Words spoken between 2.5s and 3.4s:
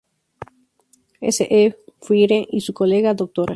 su colega Dra.